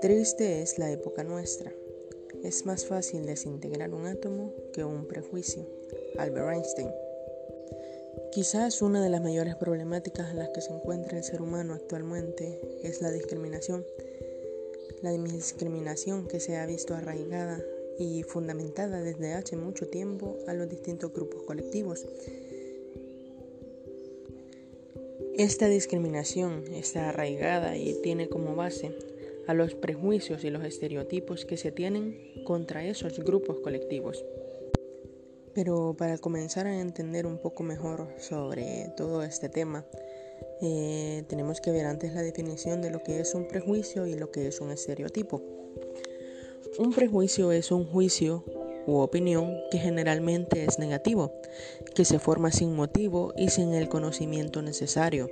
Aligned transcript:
Triste 0.00 0.62
es 0.62 0.78
la 0.78 0.90
época 0.90 1.24
nuestra. 1.24 1.72
Es 2.42 2.66
más 2.66 2.86
fácil 2.86 3.26
desintegrar 3.26 3.94
un 3.94 4.06
átomo 4.06 4.52
que 4.72 4.84
un 4.84 5.06
prejuicio. 5.06 5.66
Albert 6.18 6.54
Einstein. 6.54 6.90
Quizás 8.32 8.82
una 8.82 9.02
de 9.02 9.10
las 9.10 9.22
mayores 9.22 9.56
problemáticas 9.56 10.30
en 10.30 10.38
las 10.38 10.50
que 10.50 10.60
se 10.60 10.72
encuentra 10.72 11.16
el 11.16 11.24
ser 11.24 11.40
humano 11.40 11.74
actualmente 11.74 12.60
es 12.82 13.00
la 13.00 13.10
discriminación. 13.10 13.84
La 15.02 15.10
discriminación 15.12 16.28
que 16.28 16.40
se 16.40 16.56
ha 16.56 16.66
visto 16.66 16.94
arraigada 16.94 17.62
y 17.98 18.22
fundamentada 18.24 19.00
desde 19.00 19.34
hace 19.34 19.56
mucho 19.56 19.88
tiempo 19.88 20.38
a 20.46 20.54
los 20.54 20.68
distintos 20.68 21.12
grupos 21.12 21.42
colectivos. 21.44 22.06
Esta 25.36 25.66
discriminación 25.66 26.62
está 26.72 27.08
arraigada 27.08 27.76
y 27.76 28.00
tiene 28.02 28.28
como 28.28 28.54
base 28.54 28.96
a 29.48 29.54
los 29.54 29.74
prejuicios 29.74 30.44
y 30.44 30.50
los 30.50 30.64
estereotipos 30.64 31.44
que 31.44 31.56
se 31.56 31.72
tienen 31.72 32.44
contra 32.44 32.84
esos 32.84 33.18
grupos 33.18 33.58
colectivos. 33.58 34.24
Pero 35.52 35.96
para 35.98 36.18
comenzar 36.18 36.68
a 36.68 36.80
entender 36.80 37.26
un 37.26 37.38
poco 37.38 37.64
mejor 37.64 38.06
sobre 38.18 38.92
todo 38.96 39.24
este 39.24 39.48
tema, 39.48 39.84
eh, 40.62 41.24
tenemos 41.26 41.60
que 41.60 41.72
ver 41.72 41.86
antes 41.86 42.14
la 42.14 42.22
definición 42.22 42.80
de 42.80 42.90
lo 42.90 43.02
que 43.02 43.18
es 43.18 43.34
un 43.34 43.48
prejuicio 43.48 44.06
y 44.06 44.14
lo 44.14 44.30
que 44.30 44.46
es 44.46 44.60
un 44.60 44.70
estereotipo. 44.70 45.42
Un 46.78 46.92
prejuicio 46.92 47.50
es 47.50 47.72
un 47.72 47.86
juicio 47.86 48.44
u 48.86 48.98
opinión 48.98 49.56
que 49.70 49.78
generalmente 49.78 50.64
es 50.64 50.78
negativo, 50.78 51.32
que 51.94 52.04
se 52.04 52.18
forma 52.18 52.50
sin 52.50 52.74
motivo 52.74 53.32
y 53.36 53.48
sin 53.48 53.74
el 53.74 53.88
conocimiento 53.88 54.62
necesario. 54.62 55.30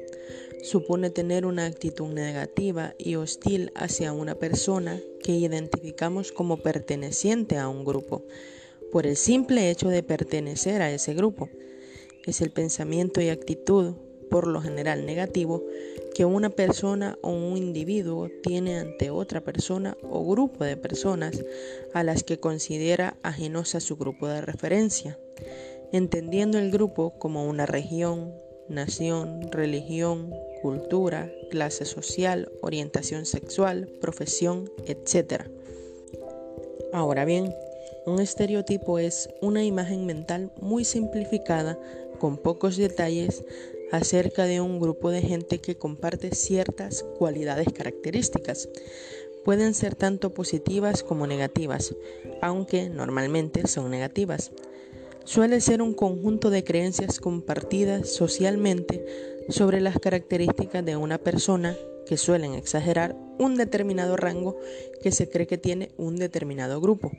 Supone 0.63 1.11
tener 1.11 1.45
una 1.45 1.67
actitud 1.67 2.09
negativa 2.09 2.95
y 2.99 3.17
hostil 3.17 3.73
hacia 3.75 4.13
una 4.13 4.37
persona 4.37 5.01
que 5.23 5.33
identificamos 5.33 6.33
como 6.33 6.59
perteneciente 6.59 7.59
a 7.59 7.69
un 7.69 7.85
grupo, 7.85 8.25
por 8.93 9.07
el 9.07 9.17
simple 9.17 9.71
hecho 9.71 9.89
de 9.89 10.03
pertenecer 10.03 10.83
a 10.83 10.93
ese 10.93 11.15
grupo. 11.15 11.49
Es 12.27 12.41
el 12.41 12.51
pensamiento 12.51 13.21
y 13.21 13.31
actitud, 13.31 13.95
por 14.31 14.47
lo 14.47 14.61
general 14.61 15.07
negativo, 15.07 15.63
que 16.15 16.25
una 16.25 16.51
persona 16.51 17.19
o 17.23 17.31
un 17.31 17.57
individuo 17.57 18.29
tiene 18.43 18.79
ante 18.79 19.11
otra 19.11 19.41
persona 19.41 19.97
o 20.03 20.27
grupo 20.27 20.65
de 20.65 20.77
personas 20.77 21.45
a 21.95 22.03
las 22.03 22.23
que 22.23 22.39
considera 22.39 23.17
ajenos 23.23 23.71
su 23.71 23.97
grupo 23.97 24.29
de 24.29 24.41
referencia, 24.41 25.19
entendiendo 25.93 26.59
el 26.59 26.71
grupo 26.71 27.19
como 27.19 27.47
una 27.47 27.67
región, 27.67 28.35
nación, 28.69 29.51
religión, 29.51 30.33
cultura, 30.63 31.31
clase 31.51 31.85
social, 31.85 32.51
orientación 32.63 33.27
sexual, 33.27 33.89
profesión, 34.01 34.71
etc. 34.87 35.45
Ahora 36.93 37.25
bien, 37.25 37.55
un 38.07 38.21
estereotipo 38.21 38.99
es 38.99 39.29
una 39.41 39.65
imagen 39.65 40.07
mental 40.07 40.51
muy 40.61 40.85
simplificada 40.85 41.79
con 42.19 42.37
pocos 42.37 42.77
detalles 42.77 43.45
acerca 43.93 44.47
de 44.47 44.61
un 44.61 44.81
grupo 44.81 45.11
de 45.11 45.21
gente 45.21 45.61
que 45.61 45.77
comparte 45.77 46.35
ciertas 46.35 47.05
cualidades 47.19 47.69
características. 47.73 48.69
Pueden 49.45 49.75
ser 49.75 49.95
tanto 49.95 50.33
positivas 50.35 51.03
como 51.03 51.27
negativas, 51.27 51.95
aunque 52.41 52.89
normalmente 52.89 53.69
son 53.69 53.91
negativas. 53.91 54.51
Suele 55.25 55.61
ser 55.61 55.83
un 55.83 55.95
conjunto 55.95 56.51
de 56.51 56.65
creencias 56.65 57.21
compartidas 57.21 58.09
socialmente 58.09 59.05
sobre 59.49 59.81
las 59.81 59.99
características 59.99 60.85
de 60.85 60.97
una 60.97 61.19
persona 61.19 61.77
que 62.07 62.17
suelen 62.17 62.55
exagerar 62.55 63.15
un 63.39 63.57
determinado 63.57 64.17
rango 64.17 64.57
que 65.03 65.13
se 65.13 65.29
cree 65.29 65.47
que 65.47 65.59
tiene 65.59 65.91
un 65.99 66.17
determinado 66.17 66.81
grupo. 66.81 67.13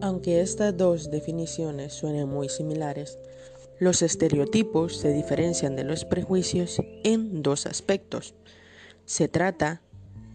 Aunque 0.00 0.40
estas 0.40 0.76
dos 0.76 1.10
definiciones 1.10 1.92
suenen 1.92 2.28
muy 2.28 2.48
similares, 2.48 3.18
los 3.80 4.02
estereotipos 4.02 4.94
se 4.94 5.10
diferencian 5.10 5.74
de 5.74 5.84
los 5.84 6.04
prejuicios 6.04 6.82
en 7.02 7.42
dos 7.42 7.64
aspectos. 7.64 8.34
Se 9.06 9.26
trata 9.26 9.80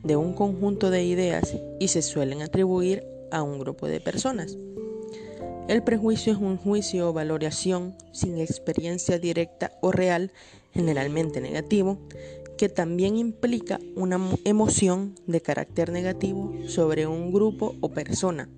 de 0.04 0.16
un 0.16 0.34
conjunto 0.34 0.90
de 0.90 1.04
ideas 1.04 1.56
y 1.80 1.90
se 1.90 2.02
suelen 2.02 2.42
atribuir 2.42 3.06
a 3.32 3.44
un 3.44 3.60
grupo 3.60 3.86
de 3.88 4.02
personas. 4.02 4.58
El 5.68 5.84
prejuicio 5.84 6.34
es 6.34 6.40
un 6.40 6.58
juicio 6.58 7.10
o 7.10 7.14
valoración 7.14 7.96
sin 8.12 8.40
experiencia 8.40 9.20
directa 9.20 9.72
o 9.82 9.92
real, 9.92 10.32
generalmente 10.74 11.40
negativo, 11.40 12.00
que 12.58 12.68
también 12.68 13.16
implica 13.16 13.80
una 13.96 14.20
emoción 14.44 15.16
de 15.28 15.42
carácter 15.42 15.92
negativo 15.92 16.52
sobre 16.68 17.06
un 17.06 17.32
grupo 17.32 17.76
o 17.80 17.90
persona. 17.90 18.50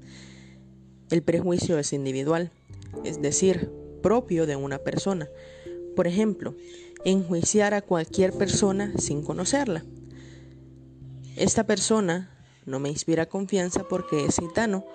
El 1.09 1.23
prejuicio 1.23 1.77
es 1.77 1.91
individual, 1.91 2.51
es 3.03 3.21
decir, 3.21 3.69
propio 4.01 4.45
de 4.45 4.55
una 4.55 4.79
persona. 4.79 5.29
Por 5.95 6.07
ejemplo, 6.07 6.55
enjuiciar 7.05 7.73
a 7.73 7.81
cualquier 7.81 8.33
persona 8.33 8.93
sin 8.97 9.23
conocerla. 9.23 9.83
Esta 11.35 11.65
persona 11.65 12.31
no 12.65 12.79
me 12.79 12.89
inspira 12.89 13.27
confianza 13.27 13.87
porque 13.87 14.25
es 14.25 14.37
gitano, 14.37 14.85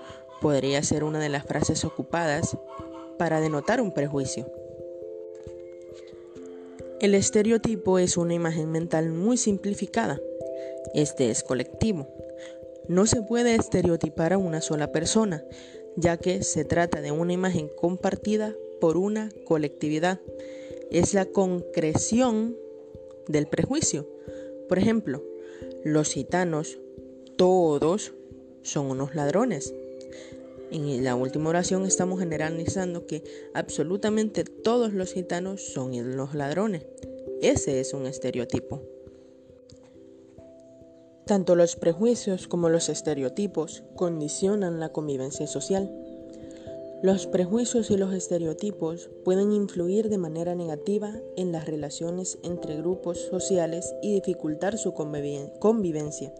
podría 0.40 0.82
ser 0.82 1.04
una 1.04 1.20
de 1.20 1.28
las 1.28 1.44
frases 1.44 1.84
ocupadas 1.84 2.56
para 3.18 3.40
denotar 3.40 3.80
un 3.80 3.94
prejuicio. 3.94 4.50
El 7.00 7.14
estereotipo 7.14 7.98
es 7.98 8.16
una 8.16 8.34
imagen 8.34 8.70
mental 8.70 9.10
muy 9.10 9.36
simplificada. 9.36 10.20
Este 10.94 11.30
es 11.30 11.42
colectivo. 11.42 12.08
No 12.88 13.06
se 13.06 13.22
puede 13.22 13.54
estereotipar 13.54 14.32
a 14.32 14.38
una 14.38 14.60
sola 14.60 14.92
persona, 14.92 15.42
ya 15.96 16.16
que 16.16 16.42
se 16.42 16.64
trata 16.64 17.00
de 17.00 17.10
una 17.12 17.32
imagen 17.32 17.68
compartida 17.68 18.54
por 18.82 18.96
una 18.96 19.28
colectividad. 19.44 20.20
Es 20.90 21.14
la 21.14 21.26
concreción 21.26 22.56
del 23.28 23.46
prejuicio. 23.46 24.08
Por 24.68 24.76
ejemplo, 24.76 25.22
los 25.84 26.08
gitanos, 26.08 26.80
todos 27.36 28.12
son 28.62 28.90
unos 28.90 29.14
ladrones. 29.14 29.72
En 30.72 31.04
la 31.04 31.14
última 31.14 31.50
oración 31.50 31.86
estamos 31.86 32.18
generalizando 32.18 33.06
que 33.06 33.22
absolutamente 33.54 34.42
todos 34.42 34.92
los 34.92 35.12
gitanos 35.12 35.62
son 35.62 36.16
los 36.16 36.34
ladrones. 36.34 36.84
Ese 37.40 37.78
es 37.78 37.94
un 37.94 38.06
estereotipo. 38.06 38.82
Tanto 41.24 41.54
los 41.54 41.76
prejuicios 41.76 42.48
como 42.48 42.68
los 42.68 42.88
estereotipos 42.88 43.84
condicionan 43.94 44.80
la 44.80 44.88
convivencia 44.88 45.46
social. 45.46 45.88
Los 47.02 47.26
prejuicios 47.26 47.90
y 47.90 47.96
los 47.96 48.14
estereotipos 48.14 49.10
pueden 49.24 49.50
influir 49.50 50.08
de 50.08 50.18
manera 50.18 50.54
negativa 50.54 51.12
en 51.36 51.50
las 51.50 51.66
relaciones 51.66 52.38
entre 52.44 52.76
grupos 52.76 53.18
sociales 53.18 53.92
y 54.02 54.14
dificultar 54.14 54.78
su 54.78 54.94
convivencia. 54.94 56.32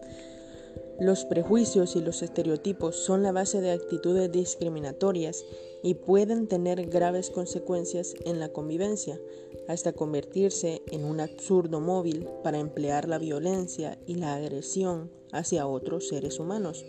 Los 1.01 1.25
prejuicios 1.25 1.97
y 1.97 2.01
los 2.01 2.21
estereotipos 2.21 2.95
son 2.95 3.23
la 3.23 3.33
base 3.33 3.59
de 3.59 3.71
actitudes 3.71 4.31
discriminatorias 4.31 5.43
y 5.83 5.95
pueden 5.95 6.47
tener 6.47 6.85
graves 6.85 7.29
consecuencias 7.29 8.13
en 8.23 8.39
la 8.39 8.47
convivencia, 8.47 9.19
hasta 9.67 9.91
convertirse 9.91 10.81
en 10.87 11.03
un 11.03 11.19
absurdo 11.19 11.81
móvil 11.81 12.25
para 12.41 12.59
emplear 12.59 13.09
la 13.09 13.17
violencia 13.17 13.99
y 14.07 14.15
la 14.15 14.35
agresión 14.35 15.11
hacia 15.33 15.67
otros 15.67 16.07
seres 16.07 16.39
humanos. 16.39 16.85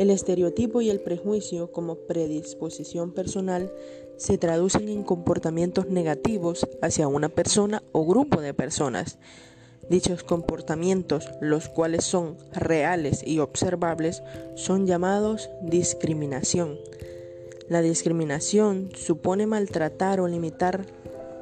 El 0.00 0.08
estereotipo 0.08 0.80
y 0.80 0.88
el 0.88 1.00
prejuicio 1.00 1.72
como 1.72 1.96
predisposición 2.06 3.12
personal 3.12 3.70
se 4.16 4.38
traducen 4.38 4.88
en 4.88 5.02
comportamientos 5.02 5.88
negativos 5.90 6.66
hacia 6.80 7.06
una 7.06 7.28
persona 7.28 7.82
o 7.92 8.06
grupo 8.06 8.40
de 8.40 8.54
personas. 8.54 9.18
Dichos 9.90 10.22
comportamientos, 10.22 11.28
los 11.42 11.68
cuales 11.68 12.06
son 12.06 12.38
reales 12.50 13.22
y 13.26 13.40
observables, 13.40 14.22
son 14.54 14.86
llamados 14.86 15.50
discriminación. 15.60 16.78
La 17.68 17.82
discriminación 17.82 18.92
supone 18.96 19.46
maltratar 19.46 20.22
o 20.22 20.28
limitar 20.28 20.86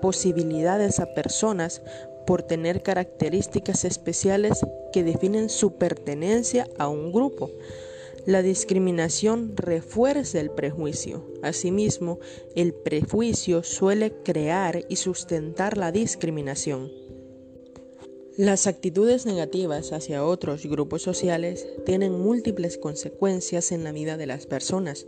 posibilidades 0.02 0.98
a 0.98 1.14
personas 1.14 1.80
por 2.26 2.42
tener 2.42 2.82
características 2.82 3.84
especiales 3.84 4.66
que 4.92 5.04
definen 5.04 5.48
su 5.48 5.74
pertenencia 5.74 6.66
a 6.76 6.88
un 6.88 7.12
grupo. 7.12 7.52
La 8.26 8.42
discriminación 8.42 9.56
refuerza 9.56 10.40
el 10.40 10.50
prejuicio. 10.50 11.24
Asimismo, 11.42 12.18
el 12.54 12.74
prejuicio 12.74 13.62
suele 13.62 14.12
crear 14.22 14.84
y 14.88 14.96
sustentar 14.96 15.78
la 15.78 15.92
discriminación. 15.92 16.90
Las 18.36 18.66
actitudes 18.66 19.26
negativas 19.26 19.92
hacia 19.92 20.24
otros 20.24 20.66
grupos 20.66 21.02
sociales 21.02 21.66
tienen 21.84 22.12
múltiples 22.12 22.78
consecuencias 22.78 23.72
en 23.72 23.82
la 23.82 23.92
vida 23.92 24.16
de 24.16 24.26
las 24.26 24.46
personas, 24.46 25.06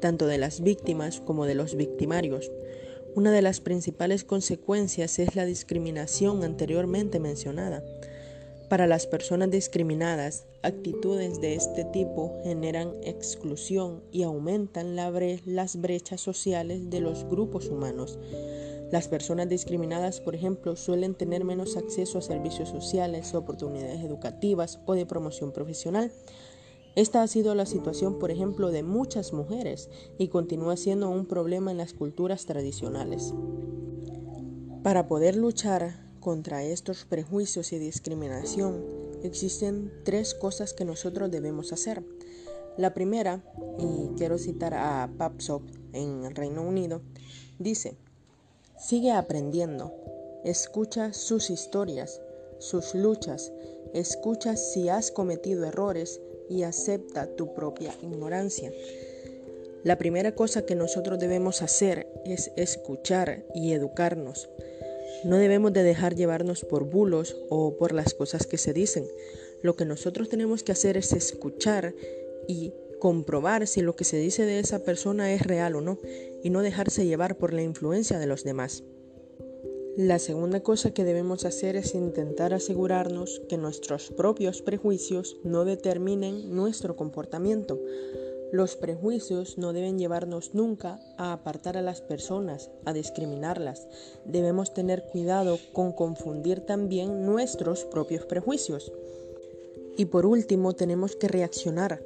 tanto 0.00 0.26
de 0.26 0.38
las 0.38 0.60
víctimas 0.60 1.20
como 1.20 1.46
de 1.46 1.54
los 1.54 1.74
victimarios. 1.76 2.52
Una 3.16 3.32
de 3.32 3.42
las 3.42 3.60
principales 3.60 4.22
consecuencias 4.22 5.18
es 5.18 5.34
la 5.34 5.46
discriminación 5.46 6.44
anteriormente 6.44 7.18
mencionada. 7.18 7.82
Para 8.70 8.86
las 8.86 9.08
personas 9.08 9.50
discriminadas, 9.50 10.46
actitudes 10.62 11.40
de 11.40 11.56
este 11.56 11.84
tipo 11.86 12.38
generan 12.44 12.94
exclusión 13.02 14.04
y 14.12 14.22
aumentan 14.22 14.94
las 14.94 15.80
brechas 15.80 16.20
sociales 16.20 16.88
de 16.88 17.00
los 17.00 17.24
grupos 17.24 17.68
humanos. 17.68 18.20
Las 18.92 19.08
personas 19.08 19.48
discriminadas, 19.48 20.20
por 20.20 20.36
ejemplo, 20.36 20.76
suelen 20.76 21.16
tener 21.16 21.42
menos 21.44 21.76
acceso 21.76 22.18
a 22.18 22.22
servicios 22.22 22.68
sociales, 22.68 23.34
oportunidades 23.34 24.04
educativas 24.04 24.78
o 24.86 24.94
de 24.94 25.04
promoción 25.04 25.50
profesional. 25.50 26.12
Esta 26.94 27.24
ha 27.24 27.26
sido 27.26 27.56
la 27.56 27.66
situación, 27.66 28.20
por 28.20 28.30
ejemplo, 28.30 28.70
de 28.70 28.84
muchas 28.84 29.32
mujeres 29.32 29.90
y 30.16 30.28
continúa 30.28 30.76
siendo 30.76 31.10
un 31.10 31.26
problema 31.26 31.72
en 31.72 31.78
las 31.78 31.92
culturas 31.92 32.46
tradicionales. 32.46 33.34
Para 34.84 35.08
poder 35.08 35.34
luchar 35.34 36.08
contra 36.20 36.62
estos 36.62 37.04
prejuicios 37.04 37.72
y 37.72 37.78
discriminación, 37.78 38.84
existen 39.22 39.92
tres 40.04 40.34
cosas 40.34 40.72
que 40.74 40.84
nosotros 40.84 41.30
debemos 41.30 41.72
hacer. 41.72 42.02
La 42.76 42.94
primera, 42.94 43.42
y 43.78 44.14
quiero 44.16 44.38
citar 44.38 44.74
a 44.74 45.10
Papsop 45.18 45.62
en 45.92 46.34
Reino 46.34 46.62
Unido, 46.62 47.02
dice, 47.58 47.96
sigue 48.78 49.12
aprendiendo, 49.12 49.92
escucha 50.44 51.12
sus 51.12 51.50
historias, 51.50 52.20
sus 52.58 52.94
luchas, 52.94 53.52
escucha 53.92 54.56
si 54.56 54.88
has 54.88 55.10
cometido 55.10 55.64
errores 55.64 56.20
y 56.48 56.62
acepta 56.62 57.26
tu 57.36 57.54
propia 57.54 57.94
ignorancia. 58.02 58.72
La 59.82 59.96
primera 59.96 60.34
cosa 60.34 60.66
que 60.66 60.74
nosotros 60.74 61.18
debemos 61.18 61.62
hacer 61.62 62.06
es 62.26 62.52
escuchar 62.56 63.44
y 63.54 63.72
educarnos. 63.72 64.50
No 65.24 65.36
debemos 65.36 65.72
de 65.72 65.82
dejar 65.82 66.14
llevarnos 66.14 66.64
por 66.64 66.84
bulos 66.84 67.36
o 67.48 67.76
por 67.76 67.92
las 67.92 68.14
cosas 68.14 68.46
que 68.46 68.58
se 68.58 68.72
dicen. 68.72 69.06
Lo 69.62 69.76
que 69.76 69.84
nosotros 69.84 70.28
tenemos 70.28 70.62
que 70.62 70.72
hacer 70.72 70.96
es 70.96 71.12
escuchar 71.12 71.94
y 72.48 72.72
comprobar 72.98 73.66
si 73.66 73.82
lo 73.82 73.96
que 73.96 74.04
se 74.04 74.18
dice 74.18 74.46
de 74.46 74.58
esa 74.58 74.84
persona 74.84 75.32
es 75.32 75.42
real 75.42 75.76
o 75.76 75.80
no 75.80 75.98
y 76.42 76.50
no 76.50 76.62
dejarse 76.62 77.06
llevar 77.06 77.36
por 77.36 77.52
la 77.52 77.62
influencia 77.62 78.18
de 78.18 78.26
los 78.26 78.44
demás. 78.44 78.84
La 79.96 80.18
segunda 80.18 80.60
cosa 80.60 80.94
que 80.94 81.04
debemos 81.04 81.44
hacer 81.44 81.76
es 81.76 81.94
intentar 81.94 82.54
asegurarnos 82.54 83.42
que 83.48 83.58
nuestros 83.58 84.10
propios 84.10 84.62
prejuicios 84.62 85.36
no 85.42 85.64
determinen 85.64 86.54
nuestro 86.54 86.96
comportamiento. 86.96 87.78
Los 88.52 88.74
prejuicios 88.74 89.58
no 89.58 89.72
deben 89.72 89.96
llevarnos 89.96 90.54
nunca 90.54 90.98
a 91.16 91.32
apartar 91.32 91.76
a 91.76 91.82
las 91.82 92.00
personas, 92.00 92.68
a 92.84 92.92
discriminarlas. 92.92 93.86
Debemos 94.24 94.74
tener 94.74 95.04
cuidado 95.04 95.58
con 95.72 95.92
confundir 95.92 96.60
también 96.60 97.24
nuestros 97.24 97.84
propios 97.84 98.26
prejuicios. 98.26 98.92
Y 99.96 100.06
por 100.06 100.26
último, 100.26 100.74
tenemos 100.74 101.14
que 101.14 101.28
reaccionar. 101.28 102.02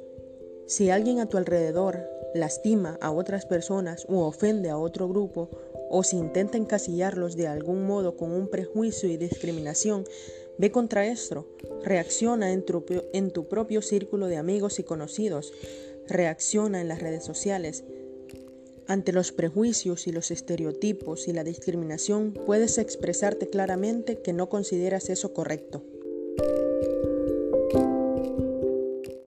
Si 0.67 0.91
alguien 0.91 1.19
a 1.19 1.27
tu 1.27 1.37
alrededor 1.37 2.07
lastima 2.35 2.99
a 3.01 3.11
otras 3.11 3.47
personas 3.47 4.05
o 4.07 4.25
ofende 4.25 4.69
a 4.69 4.77
otro 4.77 5.07
grupo, 5.07 5.49
o 5.89 6.03
si 6.03 6.17
intenta 6.17 6.57
encasillarlos 6.57 7.35
de 7.35 7.47
algún 7.47 7.87
modo 7.87 8.17
con 8.17 8.31
un 8.31 8.49
prejuicio 8.49 9.09
y 9.09 9.17
discriminación, 9.17 10.03
ve 10.59 10.71
contra 10.71 11.07
esto, 11.07 11.47
reacciona 11.83 12.51
en 12.51 12.63
tu, 12.63 12.83
en 13.13 13.31
tu 13.31 13.47
propio 13.47 13.81
círculo 13.81 14.27
de 14.27 14.37
amigos 14.37 14.77
y 14.79 14.83
conocidos 14.83 15.53
reacciona 16.07 16.81
en 16.81 16.87
las 16.87 17.01
redes 17.01 17.23
sociales. 17.23 17.83
Ante 18.87 19.11
los 19.11 19.31
prejuicios 19.31 20.07
y 20.07 20.11
los 20.11 20.29
estereotipos 20.29 21.27
y 21.27 21.33
la 21.33 21.43
discriminación 21.43 22.33
puedes 22.33 22.77
expresarte 22.77 23.47
claramente 23.49 24.21
que 24.21 24.33
no 24.33 24.47
consideras 24.49 25.09
eso 25.09 25.33
correcto. 25.33 25.83